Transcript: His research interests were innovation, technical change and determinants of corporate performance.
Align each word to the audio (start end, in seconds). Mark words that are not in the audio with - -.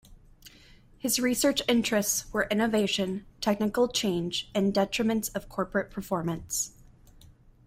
His 0.97 1.19
research 1.19 1.61
interests 1.67 2.25
were 2.33 2.47
innovation, 2.49 3.27
technical 3.39 3.87
change 3.87 4.49
and 4.55 4.73
determinants 4.73 5.29
of 5.35 5.47
corporate 5.47 5.91
performance. 5.91 6.71